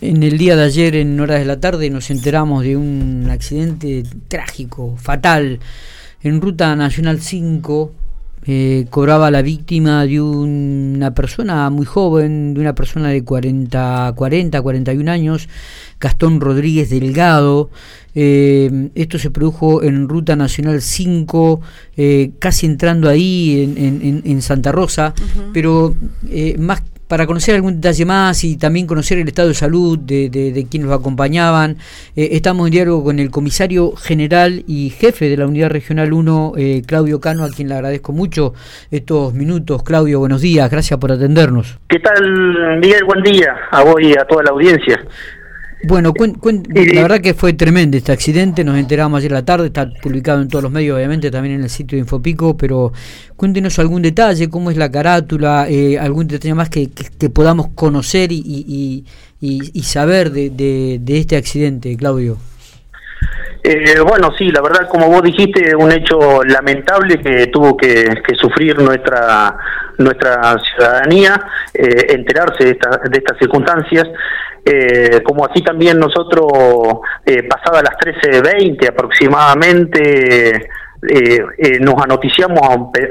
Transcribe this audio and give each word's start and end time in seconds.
En 0.00 0.22
el 0.22 0.38
día 0.38 0.56
de 0.56 0.64
ayer, 0.64 0.96
en 0.96 1.20
horas 1.20 1.40
de 1.40 1.44
la 1.44 1.60
tarde, 1.60 1.90
nos 1.90 2.10
enteramos 2.10 2.64
de 2.64 2.74
un 2.74 3.28
accidente 3.30 4.02
trágico, 4.28 4.96
fatal, 4.96 5.60
en 6.22 6.40
Ruta 6.40 6.74
Nacional 6.74 7.20
5. 7.20 7.92
Eh, 8.46 8.86
cobraba 8.88 9.30
la 9.30 9.42
víctima 9.42 10.06
de 10.06 10.18
una 10.18 11.12
persona 11.12 11.68
muy 11.68 11.84
joven, 11.84 12.54
de 12.54 12.60
una 12.62 12.74
persona 12.74 13.10
de 13.10 13.22
40, 13.22 14.14
40 14.16 14.62
41 14.62 15.10
años, 15.10 15.50
Gastón 16.00 16.40
Rodríguez 16.40 16.88
Delgado. 16.88 17.68
Eh, 18.14 18.88
esto 18.94 19.18
se 19.18 19.30
produjo 19.30 19.82
en 19.82 20.08
Ruta 20.08 20.34
Nacional 20.34 20.80
5, 20.80 21.60
eh, 21.98 22.30
casi 22.38 22.64
entrando 22.64 23.10
ahí 23.10 23.74
en, 23.76 24.22
en, 24.24 24.42
Santa 24.42 24.72
Rosa, 24.72 25.12
pero 25.52 25.94
más 26.58 26.82
para 27.10 27.26
conocer 27.26 27.56
algún 27.56 27.80
detalle 27.80 28.04
más 28.04 28.44
y 28.44 28.56
también 28.56 28.86
conocer 28.86 29.18
el 29.18 29.26
estado 29.26 29.48
de 29.48 29.54
salud 29.54 29.98
de, 29.98 30.66
quienes 30.70 30.88
lo 30.88 30.94
acompañaban. 30.94 31.76
Eh, 32.14 32.28
estamos 32.32 32.68
en 32.68 32.72
diálogo 32.72 33.02
con 33.02 33.18
el 33.18 33.32
comisario 33.32 33.96
general 33.96 34.62
y 34.68 34.90
jefe 34.90 35.28
de 35.28 35.36
la 35.36 35.48
Unidad 35.48 35.70
Regional 35.70 36.12
1, 36.12 36.52
eh, 36.56 36.82
Claudio 36.86 37.20
Cano, 37.20 37.44
a 37.44 37.50
quien 37.50 37.68
le 37.68 37.74
agradezco 37.74 38.12
mucho 38.12 38.54
estos 38.92 39.34
minutos. 39.34 39.82
Claudio, 39.82 40.20
buenos 40.20 40.40
días, 40.40 40.70
gracias 40.70 41.00
por 41.00 41.10
atendernos. 41.10 41.80
¿Qué 41.88 41.98
tal, 41.98 42.78
Miguel? 42.78 43.02
Buen 43.04 43.24
día 43.24 43.56
a 43.72 43.82
vos 43.82 43.96
y 44.00 44.12
a 44.16 44.24
toda 44.24 44.44
la 44.44 44.50
audiencia. 44.50 45.04
Bueno, 45.82 46.12
la 46.14 47.02
verdad 47.02 47.20
que 47.20 47.32
fue 47.32 47.54
tremendo 47.54 47.96
este 47.96 48.12
accidente, 48.12 48.64
nos 48.64 48.76
enteramos 48.76 49.18
ayer 49.18 49.32
la 49.32 49.44
tarde, 49.44 49.68
está 49.68 49.90
publicado 50.02 50.42
en 50.42 50.48
todos 50.48 50.62
los 50.62 50.70
medios, 50.70 50.96
obviamente, 50.96 51.30
también 51.30 51.54
en 51.54 51.62
el 51.62 51.70
sitio 51.70 51.96
de 51.96 52.00
Infopico, 52.00 52.54
pero 52.56 52.92
cuéntenos 53.36 53.78
algún 53.78 54.02
detalle, 54.02 54.50
cómo 54.50 54.70
es 54.70 54.76
la 54.76 54.90
carátula, 54.90 55.68
eh, 55.70 55.98
algún 55.98 56.26
detalle 56.26 56.54
más 56.54 56.68
que, 56.68 56.90
que, 56.90 57.30
podamos 57.30 57.68
conocer 57.74 58.30
y, 58.30 58.42
y, 58.44 59.04
y, 59.40 59.82
saber 59.82 60.32
de, 60.32 60.50
de, 60.50 61.18
este 61.18 61.36
accidente, 61.36 61.96
Claudio. 61.96 62.36
Eh, 63.62 64.00
bueno, 64.00 64.32
sí, 64.38 64.50
la 64.50 64.62
verdad, 64.62 64.88
como 64.88 65.08
vos 65.08 65.22
dijiste, 65.22 65.76
un 65.76 65.92
hecho 65.92 66.42
lamentable 66.44 67.18
que 67.20 67.48
tuvo 67.48 67.76
que, 67.76 68.22
sufrir 68.40 68.78
nuestra 68.80 69.56
nuestra 69.98 70.56
ciudadanía, 70.58 71.38
eh, 71.74 72.06
enterarse 72.08 72.64
de, 72.64 72.78
de 73.10 73.18
estas 73.18 73.36
circunstancias. 73.38 74.08
Eh, 74.64 75.22
como 75.24 75.46
así 75.46 75.62
también 75.62 75.98
nosotros, 75.98 76.46
eh, 77.24 77.42
pasada 77.44 77.82
las 77.82 77.96
13.20 77.96 78.88
aproximadamente, 78.88 80.68
eh, 81.08 81.40
eh, 81.56 81.78
nos 81.80 81.94
anoticiamos 82.02 82.60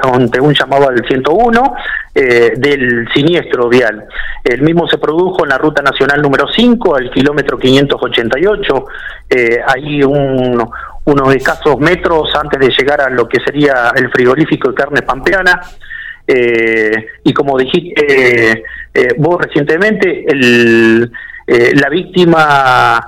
ante 0.04 0.40
un 0.40 0.54
llamado 0.54 0.90
al 0.90 1.04
101 1.08 1.73
eh, 2.14 2.54
del 2.56 3.08
siniestro 3.14 3.68
vial. 3.68 4.06
El 4.44 4.62
mismo 4.62 4.88
se 4.88 5.00
produjo 5.00 5.44
en 5.44 5.50
la 5.50 5.58
ruta 5.58 5.82
nacional 5.82 6.22
número 6.22 6.45
5, 6.48 6.95
al 6.95 7.10
kilómetro 7.10 7.58
588, 7.58 8.86
eh, 9.30 9.60
ahí 9.66 10.04
un, 10.04 10.64
unos 11.06 11.36
escasos 11.36 11.80
metros 11.80 12.30
antes 12.36 12.60
de 12.60 12.70
llegar 12.70 13.02
a 13.02 13.10
lo 13.10 13.28
que 13.28 13.40
sería 13.40 13.92
el 13.95 14.12
frigorífico 14.12 14.70
de 14.70 14.76
carne 14.76 15.02
pampeana. 15.02 15.60
y 17.23 17.34
como 17.34 17.58
dijiste 17.58 18.64
vos 19.17 19.42
recientemente, 19.42 20.26
la 21.48 21.90
víctima, 21.90 23.04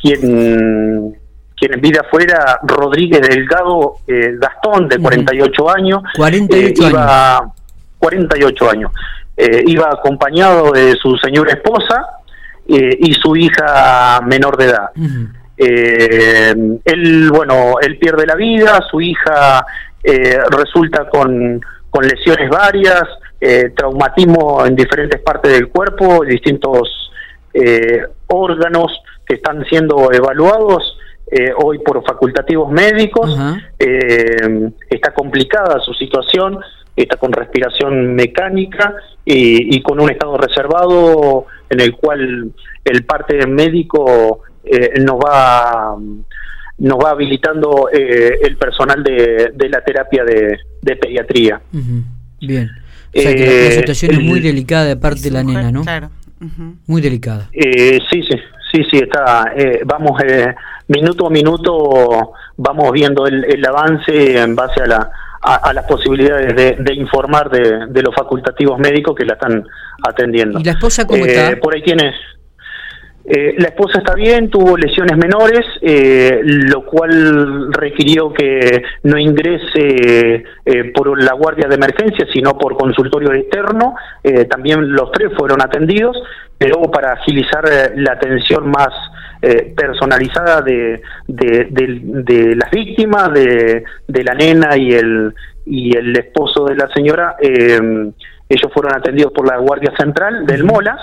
quien 0.00 1.15
quien 1.56 1.72
en 1.72 1.80
vida 1.80 2.04
fuera 2.10 2.60
Rodríguez 2.62 3.22
Delgado 3.22 3.96
eh, 4.06 4.36
Gastón, 4.38 4.88
de 4.88 4.98
48 4.98 5.70
años. 5.70 6.02
48 6.16 6.54
eh, 6.54 6.88
iba, 6.90 7.38
años. 7.38 7.52
48 7.98 8.70
años. 8.70 8.92
Eh, 9.36 9.64
iba 9.66 9.88
acompañado 9.90 10.72
de 10.72 10.94
su 10.96 11.16
señora 11.16 11.52
esposa 11.52 12.06
y 12.68 13.12
su 13.12 13.36
hija 13.36 14.20
menor 14.26 14.56
de 14.56 14.64
edad. 14.64 14.90
él, 15.56 17.30
bueno, 17.30 17.76
él 17.80 17.96
pierde 17.96 18.26
la 18.26 18.34
vida, 18.34 18.80
su 18.90 19.00
hija 19.00 19.64
resulta 20.50 21.08
con, 21.08 21.60
con 21.88 22.04
lesiones 22.04 22.50
varias, 22.50 23.04
traumatismo 23.76 24.66
en 24.66 24.74
diferentes 24.74 25.20
partes 25.20 25.52
del 25.52 25.68
cuerpo, 25.68 26.24
distintos 26.24 27.12
órganos 28.26 29.00
que 29.24 29.34
están 29.34 29.64
siendo 29.66 30.12
evaluados 30.12 30.96
eh, 31.28 31.50
hoy 31.56 31.80
por 31.80 32.04
facultativos 32.04 32.70
médicos, 32.70 33.36
eh, 33.80 34.70
está 34.88 35.12
complicada 35.12 35.80
su 35.80 35.92
situación, 35.94 36.60
está 36.94 37.16
con 37.16 37.32
respiración 37.32 38.14
mecánica 38.14 38.94
y, 39.24 39.80
con 39.82 39.98
un 39.98 40.08
estado 40.08 40.36
reservado 40.36 41.46
en 41.68 41.80
el 41.80 41.96
cual 41.96 42.52
el 42.84 43.04
parte 43.04 43.44
médico 43.44 44.42
eh, 44.62 45.00
nos 45.00 45.16
va 45.16 45.96
nos 46.78 46.98
va 46.98 47.10
habilitando 47.10 47.88
el 47.90 48.56
personal 48.56 49.02
de, 49.02 49.68
la 49.68 49.80
terapia 49.80 50.24
de, 50.24 50.96
pediatría. 50.96 51.60
Bien. 52.40 52.70
O 53.16 53.20
sea 53.20 53.34
que 53.34 53.64
la 53.64 53.70
situación 53.72 54.12
es 54.12 54.20
muy 54.20 54.40
delicada 54.40 54.84
de 54.84 54.96
parte 54.96 55.22
de 55.22 55.30
la 55.32 55.42
nena, 55.42 55.72
¿no? 55.72 55.82
Claro. 55.82 56.10
Muy 56.86 57.00
delicada. 57.00 57.50
sí, 57.52 58.22
sí, 58.22 58.38
sí, 58.76 58.88
sí, 58.90 58.98
está. 58.98 59.52
vamos 59.84 60.20
minuto 60.88 61.26
a 61.26 61.30
minuto 61.30 62.32
vamos 62.56 62.92
viendo 62.92 63.26
el, 63.26 63.64
avance 63.66 64.38
en 64.38 64.54
base 64.54 64.82
a, 64.82 64.86
la, 64.86 65.10
a, 65.42 65.72
las 65.72 65.84
posibilidades 65.84 66.76
de, 66.78 66.94
informar 66.94 67.50
de, 67.50 68.02
los 68.02 68.14
facultativos 68.14 68.78
médicos 68.78 69.14
que 69.14 69.24
la 69.24 69.34
están 69.34 69.64
atendiendo. 70.06 70.58
¿Y 70.60 70.64
la 70.64 70.72
esposa 70.72 71.06
cómo 71.06 71.24
está? 71.24 71.50
Eh, 71.50 71.56
por 71.56 71.74
ahí 71.74 71.82
tienes. 71.82 72.14
Eh, 73.28 73.56
la 73.58 73.68
esposa 73.68 73.98
está 73.98 74.14
bien, 74.14 74.48
tuvo 74.48 74.76
lesiones 74.76 75.16
menores, 75.16 75.66
eh, 75.82 76.40
lo 76.42 76.84
cual 76.84 77.72
requirió 77.72 78.32
que 78.32 78.82
no 79.02 79.18
ingrese 79.18 80.44
por 80.94 81.20
la 81.20 81.32
guardia 81.32 81.68
de 81.68 81.74
emergencia, 81.74 82.26
sino 82.32 82.56
por 82.56 82.76
consultorio 82.76 83.32
externo. 83.32 83.94
también 84.48 84.92
los 84.92 85.10
tres 85.12 85.32
fueron 85.36 85.60
atendidos, 85.60 86.16
pero 86.58 86.82
para 86.82 87.12
agilizar 87.12 87.64
la 87.96 88.12
atención 88.12 88.70
más 88.70 88.90
eh, 89.42 89.74
personalizada 89.76 90.62
de, 90.62 91.02
de, 91.28 92.56
las 92.56 92.70
víctimas, 92.70 93.32
de, 93.34 93.84
de 94.08 94.24
la 94.24 94.34
nena 94.34 94.76
y 94.78 94.92
el, 94.92 95.34
y 95.66 95.94
el 95.94 96.16
esposo 96.16 96.64
de 96.64 96.74
la 96.74 96.88
señora. 96.88 97.36
Ellos 98.48 98.70
fueron 98.72 98.94
atendidos 98.94 99.32
por 99.32 99.46
la 99.46 99.58
Guardia 99.58 99.92
Central 99.98 100.46
del 100.46 100.62
Molas 100.62 101.00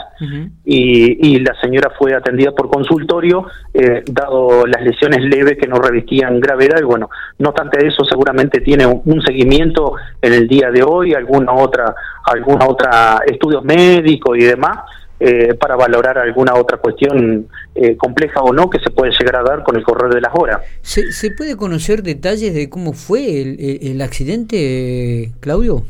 y, 0.63 1.39
la 1.39 1.53
señora 1.59 1.91
fue 1.97 2.15
atendida 2.15 2.51
por 2.51 2.69
consultorio, 2.69 3.47
eh, 3.73 4.01
dado 4.09 4.65
las 4.65 4.81
lesiones 4.81 5.21
leves 5.23 5.57
que 5.57 5.67
no 5.67 5.75
revistían 5.75 6.39
gravedad. 6.39 6.77
Y 6.79 6.85
bueno, 6.85 7.09
no 7.39 7.49
obstante 7.49 7.85
eso, 7.85 8.05
seguramente 8.05 8.61
tiene 8.61 8.85
un, 8.85 9.21
seguimiento 9.23 9.95
en 10.21 10.33
el 10.33 10.47
día 10.47 10.71
de 10.71 10.83
hoy, 10.83 11.13
alguna 11.13 11.53
otra, 11.53 11.93
alguna 12.25 12.65
otra 12.65 13.19
estudios 13.25 13.63
médicos 13.63 14.37
y 14.37 14.43
demás. 14.43 14.79
Eh, 15.19 15.53
para 15.53 15.77
valorar 15.77 16.17
alguna 16.17 16.53
otra 16.55 16.79
cuestión 16.79 17.47
eh, 17.75 17.95
compleja 17.95 18.41
o 18.41 18.51
no 18.51 18.69
que 18.69 18.79
se 18.79 18.89
puede 18.89 19.13
llegar 19.17 19.37
a 19.37 19.43
dar 19.43 19.63
con 19.63 19.77
el 19.77 19.83
correr 19.83 20.13
de 20.13 20.19
las 20.19 20.33
horas. 20.33 20.59
¿Se, 20.81 21.13
¿se 21.13 21.31
puede 21.31 21.55
conocer 21.55 22.03
detalles 22.03 22.53
de 22.53 22.69
cómo 22.69 22.91
fue 22.91 23.41
el, 23.41 23.79
el 23.81 24.01
accidente, 24.01 25.31
Claudio? 25.39 25.85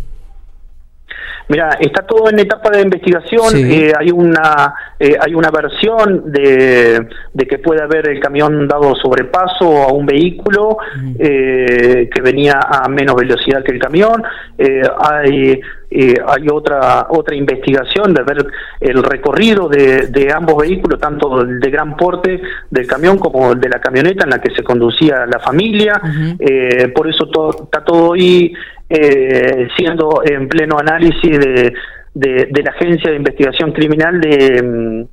Mira, 1.54 1.78
está 1.80 2.02
todo 2.02 2.32
en 2.32 2.40
etapa 2.40 2.72
de 2.72 2.82
investigación. 2.82 3.56
Eh, 3.56 3.94
hay 3.96 4.10
una 4.10 4.74
eh, 4.98 5.16
hay 5.22 5.36
una 5.36 5.52
versión 5.52 6.32
de, 6.32 7.08
de, 7.32 7.46
que 7.46 7.60
puede 7.60 7.84
haber 7.84 8.10
el 8.10 8.20
camión 8.20 8.68
dado 8.68 8.96
sobrepaso 8.96 9.84
a 9.84 9.94
un 9.94 10.04
vehículo 10.04 10.78
eh, 11.20 12.10
que 12.12 12.22
venía 12.24 12.60
a 12.60 12.90
menos 12.90 13.16
velocidad 13.16 13.64
que 13.64 13.74
el 13.74 13.80
camión. 13.80 14.24
hay 14.58 15.62
hay 16.28 16.48
otra 16.52 17.08
otra 17.10 17.36
investigación 17.36 18.14
de 18.14 18.24
ver 18.24 18.46
el 18.80 19.04
recorrido 19.04 19.68
de, 19.70 20.08
de 20.08 20.32
ambos 20.32 20.58
vehículos, 20.58 21.00
tanto 21.00 21.42
el 21.42 21.60
de 21.60 21.70
gran 21.70 21.96
porte 21.96 22.42
del 22.70 22.88
camión 22.88 23.18
como 23.18 23.52
el 23.52 23.60
de 23.60 23.70
la 23.70 23.80
camioneta 23.80 24.24
en 24.24 24.32
la 24.32 24.42
que 24.42 24.54
se 24.56 24.64
conducía 24.64 25.26
la 25.26 25.40
familia. 25.40 26.02
por 26.96 27.10
eso 27.10 27.28
todo, 27.28 27.64
está 27.66 27.84
todo 27.84 28.14
ahí 28.14 28.54
eh, 28.90 29.68
siendo 29.76 30.22
en 30.24 30.48
pleno 30.48 30.78
análisis 30.78 31.40
de, 31.40 31.74
de, 32.14 32.64
la 32.64 32.72
Agencia 32.72 33.10
de 33.10 33.18
Investigación 33.18 33.72
Criminal 33.72 34.22
de, 34.22 34.62
mm, 34.62 35.06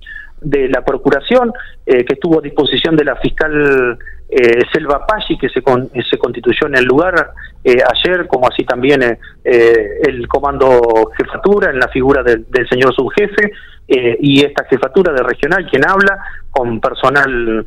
de 0.42 0.68
la 0.68 0.84
Procuración, 0.84 1.52
eh, 1.86 2.04
que 2.04 2.14
estuvo 2.14 2.40
a 2.40 2.42
disposición 2.42 2.96
de 2.96 3.04
la 3.04 3.16
fiscal 3.16 3.98
eh, 4.30 4.62
Selva 4.72 5.06
Paggi, 5.06 5.36
que 5.36 5.48
se, 5.48 5.62
se 6.08 6.18
constituyó 6.18 6.66
en 6.66 6.76
el 6.76 6.84
lugar 6.84 7.32
eh, 7.64 7.78
ayer, 7.92 8.26
como 8.26 8.48
así 8.48 8.64
también 8.64 9.18
el 9.42 10.28
Comando 10.28 11.10
Jefatura, 11.16 11.70
en 11.70 11.78
la 11.78 11.88
figura 11.88 12.22
del, 12.22 12.46
señor 12.68 12.94
subjefe, 12.94 13.52
y 13.88 14.44
esta 14.44 14.64
jefatura 14.66 15.12
de 15.12 15.22
regional, 15.24 15.66
quien 15.68 15.84
habla, 15.84 16.16
con 16.50 16.80
personal 16.80 17.66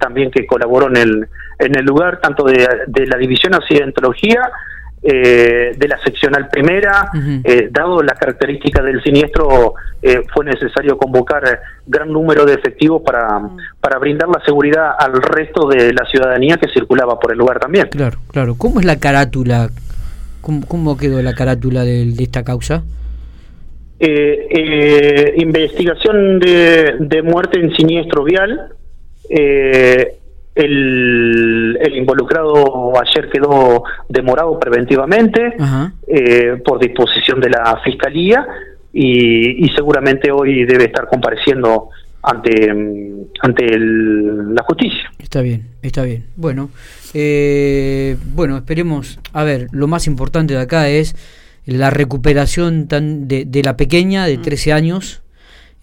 también 0.00 0.30
que 0.32 0.46
colaboró 0.46 0.88
en 0.88 0.96
el, 0.96 1.28
en 1.60 1.78
el 1.78 1.84
lugar, 1.84 2.20
tanto 2.20 2.44
de, 2.44 2.66
de 2.88 3.06
la 3.06 3.16
División 3.16 3.54
Accidentología, 3.54 4.50
eh, 5.06 5.74
de 5.76 5.88
la 5.88 5.98
seccional 6.02 6.48
primera. 6.48 7.10
Eh, 7.44 7.68
dado 7.70 8.02
las 8.02 8.18
características 8.18 8.82
del 8.84 9.02
siniestro, 9.02 9.74
eh, 10.00 10.22
fue 10.32 10.46
necesario 10.46 10.96
convocar 10.96 11.60
gran 11.86 12.10
número 12.10 12.46
de 12.46 12.54
efectivos 12.54 13.02
para, 13.04 13.40
para 13.80 13.98
brindar 13.98 14.28
la 14.28 14.42
seguridad 14.44 14.92
al 14.98 15.12
resto 15.20 15.68
de 15.68 15.92
la 15.92 16.06
ciudadanía 16.06 16.56
que 16.56 16.68
circulaba 16.68 17.20
por 17.20 17.32
el 17.32 17.38
lugar 17.38 17.60
también. 17.60 17.88
Claro, 17.88 18.18
claro. 18.30 18.54
¿Cómo 18.56 18.80
es 18.80 18.86
la 18.86 18.98
carátula? 18.98 19.68
¿Cómo, 20.40 20.96
quedó 20.96 21.20
la 21.22 21.34
carátula 21.34 21.84
de, 21.84 22.10
esta 22.18 22.42
causa? 22.42 22.82
investigación 25.36 26.38
de, 26.38 26.96
de, 27.00 27.22
muerte 27.22 27.58
en 27.60 27.74
siniestro 27.74 28.24
vial. 28.24 28.72
Eh, 29.28 30.16
el, 30.54 31.92
involucrado 31.96 32.92
ayer 33.00 33.28
quedó 33.30 33.84
demorado 34.08 34.58
preventivamente 34.58 35.56
eh, 36.06 36.62
por 36.64 36.78
disposición 36.78 37.40
de 37.40 37.50
la 37.50 37.80
Fiscalía 37.84 38.46
y, 38.92 39.68
seguramente 39.74 40.30
hoy 40.30 40.64
debe 40.64 40.84
estar 40.84 41.08
compareciendo 41.08 41.88
ante, 42.22 42.70
ante 43.40 43.78
la 43.78 44.62
justicia. 44.62 45.10
Está 45.18 45.42
bien, 45.42 45.66
está 45.82 46.04
bien. 46.04 46.26
Bueno, 46.36 46.70
eh, 47.12 48.16
bueno, 48.34 48.56
esperemos. 48.56 49.18
A 49.32 49.42
ver, 49.42 49.66
lo 49.72 49.88
más 49.88 50.06
importante 50.06 50.54
de 50.54 50.60
acá 50.60 50.88
es 50.88 51.16
la 51.66 51.90
recuperación 51.90 52.86
tan 52.86 53.26
de, 53.26 53.44
de 53.44 53.62
la 53.62 53.76
pequeña 53.76 54.26
de 54.26 54.38
13 54.38 54.72
años 54.72 55.23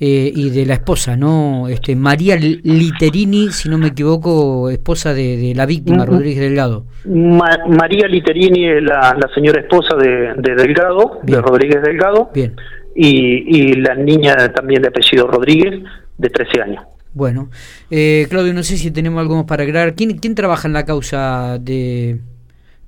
eh, 0.03 0.31
y 0.33 0.49
de 0.49 0.65
la 0.65 0.73
esposa, 0.73 1.15
¿no? 1.15 1.67
Este, 1.67 1.95
María 1.95 2.35
Literini, 2.35 3.51
si 3.51 3.69
no 3.69 3.77
me 3.77 3.89
equivoco, 3.89 4.71
esposa 4.71 5.13
de, 5.13 5.53
la 5.55 5.67
víctima, 5.67 6.07
Rodríguez 6.07 6.39
Delgado. 6.39 6.87
María 7.05 8.07
Literini 8.07 8.67
es 8.67 8.81
la, 8.81 9.15
señora 9.35 9.61
esposa 9.61 9.95
de, 9.97 10.33
Delgado, 10.55 11.19
de 11.21 11.39
Rodríguez 11.39 11.83
Delgado. 11.83 12.31
Bien. 12.33 12.55
Y, 12.95 13.73
la 13.73 13.93
niña 13.93 14.51
también 14.51 14.81
de 14.81 14.87
apellido 14.87 15.27
Rodríguez, 15.27 15.83
de 16.17 16.29
13 16.29 16.61
años. 16.63 16.83
Bueno, 17.13 17.51
eh, 17.91 18.25
Claudio, 18.27 18.55
no 18.55 18.63
sé 18.63 18.77
si 18.77 18.89
tenemos 18.89 19.21
algo 19.21 19.35
más 19.35 19.45
para 19.45 19.61
agregar. 19.61 19.93
¿Quién, 19.93 20.17
quién 20.17 20.33
trabaja 20.33 20.67
en 20.67 20.73
la 20.73 20.83
causa 20.83 21.59
de... 21.59 22.21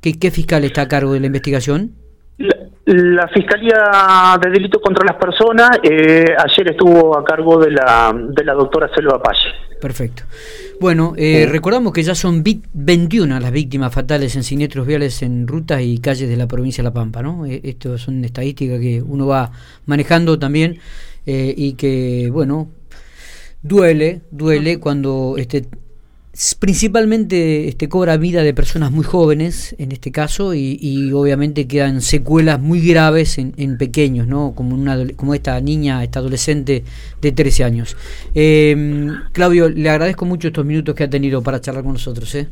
¿Qué, 0.02 0.18
qué 0.18 0.32
fiscal 0.32 0.64
está 0.64 0.82
a 0.82 0.88
cargo 0.88 1.14
de 1.14 1.20
la 1.20 1.28
investigación? 1.28 1.92
La 2.38 3.28
Fiscalía 3.30 4.38
de 4.42 4.50
Delitos 4.50 4.82
contra 4.82 5.06
las 5.06 5.16
Personas 5.16 5.70
eh, 5.84 6.26
ayer 6.38 6.72
estuvo 6.72 7.18
a 7.18 7.24
cargo 7.24 7.60
de 7.60 7.72
la, 7.72 8.14
de 8.14 8.44
la 8.44 8.54
doctora 8.54 8.90
Selva 8.94 9.22
Pache. 9.22 9.50
Perfecto. 9.80 10.24
Bueno, 10.80 11.14
eh, 11.18 11.48
recordamos 11.50 11.94
que 11.94 12.04
ya 12.04 12.16
son 12.16 12.44
21 12.44 13.40
las 13.40 13.52
víctimas 13.52 13.94
fatales 13.94 14.36
en 14.36 14.44
siniestros 14.44 14.88
viales 14.88 15.22
en 15.22 15.48
rutas 15.48 15.82
y 15.82 16.00
calles 16.00 16.28
de 16.28 16.36
la 16.36 16.48
provincia 16.48 16.82
de 16.82 16.90
La 16.90 16.94
Pampa, 16.94 17.22
¿no? 17.22 17.46
Eh, 17.46 17.62
esto 17.64 17.98
son 17.98 18.24
estadísticas 18.26 18.80
que 18.80 19.02
uno 19.02 19.28
va 19.28 19.52
manejando 19.86 20.40
también 20.40 20.80
y 21.26 21.76
que, 21.76 22.30
bueno, 22.34 22.68
duele, 23.62 24.22
duele 24.30 24.80
cuando 24.80 25.36
este, 25.38 25.68
principalmente 26.60 27.68
este, 27.68 27.88
cobra 27.88 28.18
vida 28.18 28.42
de 28.42 28.56
personas 28.56 28.92
muy 28.92 29.04
jóvenes 29.04 29.76
en 29.78 29.92
este 29.92 30.12
caso 30.12 30.56
y, 30.56 31.12
obviamente 31.14 31.68
quedan 31.68 32.02
secuelas 32.02 32.60
muy 32.60 32.82
graves 32.82 33.38
en, 33.38 33.78
pequeños, 33.78 34.28
¿no? 34.28 34.54
como, 34.56 34.76
una, 34.76 34.98
como 35.16 35.36
esta 35.36 35.60
niña, 35.62 36.04
esta 36.04 36.20
adolescente 36.20 36.84
de 37.22 37.32
13 37.32 37.64
años. 37.64 37.96
Em, 38.34 39.10
Claudio, 39.32 39.70
le 39.70 39.90
agradezco 39.90 40.26
mucho 40.26 40.48
estos 40.48 40.66
minutos 40.66 40.96
que 40.96 41.04
ha 41.04 41.10
tenido 41.10 41.44
para 41.44 41.62
charlar 41.62 41.84
con 41.84 41.94
nosotros. 41.94 42.34
¿eh? 42.34 42.48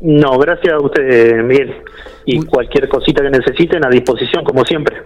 No, 0.00 0.38
gracias 0.38 0.72
a 0.72 0.78
usted, 0.80 1.42
Miguel. 1.42 1.74
Y 2.26 2.40
cualquier 2.44 2.88
cosita 2.88 3.22
que 3.22 3.30
necesiten, 3.30 3.84
a 3.84 3.88
disposición, 3.88 4.44
como 4.44 4.64
siempre. 4.64 4.96